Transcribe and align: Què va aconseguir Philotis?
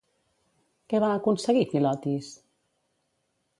Què 0.93 1.01
va 1.03 1.09
aconseguir 1.17 1.67
Philotis? 1.75 2.33